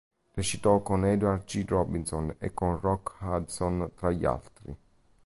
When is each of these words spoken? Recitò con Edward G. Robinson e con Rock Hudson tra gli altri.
Recitò 0.33 0.79
con 0.79 1.05
Edward 1.05 1.43
G. 1.45 1.63
Robinson 1.63 2.33
e 2.39 2.55
con 2.55 2.79
Rock 2.79 3.17
Hudson 3.21 3.91
tra 3.95 4.09
gli 4.09 4.25
altri. 4.25 4.75